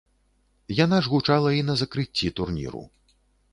Яна 0.77 0.97
ж 1.03 1.11
гучала 1.13 1.53
і 1.59 1.61
на 1.69 1.77
закрыцці 1.83 2.35
турніру. 2.43 2.85